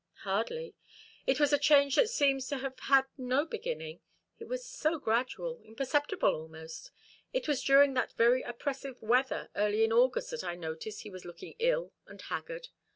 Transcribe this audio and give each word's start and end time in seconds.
"Hardly. 0.23 0.73
It 1.27 1.39
was 1.39 1.53
a 1.53 1.59
change 1.59 1.93
that 1.95 2.09
seems 2.09 2.47
to 2.47 2.57
have 2.57 2.79
had 2.85 3.05
no 3.19 3.45
beginning. 3.45 3.99
It 4.39 4.47
was 4.47 4.65
so 4.65 4.97
gradual 4.97 5.61
imperceptible 5.61 6.33
almost. 6.33 6.89
It 7.33 7.47
was 7.47 7.61
during 7.63 7.93
that 7.93 8.13
very 8.13 8.41
oppressive 8.41 8.99
weather 9.03 9.51
early 9.55 9.83
in 9.83 9.91
August 9.93 10.31
that 10.31 10.43
I 10.43 10.55
noticed 10.55 11.03
he 11.03 11.11
was 11.11 11.23
looking 11.23 11.53
ill 11.59 11.93
and 12.07 12.19
haggard. 12.19 12.69